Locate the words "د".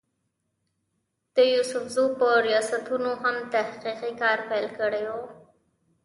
1.35-1.37